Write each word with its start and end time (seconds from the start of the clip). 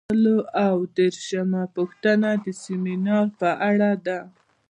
یو 0.03 0.09
سل 0.11 0.25
او 0.65 0.75
یو 0.81 0.91
دیرشمه 0.95 1.63
پوښتنه 1.75 2.29
د 2.43 2.45
سمینار 2.63 3.25
په 3.39 3.49
اړه 3.69 3.91
ده. 4.05 4.19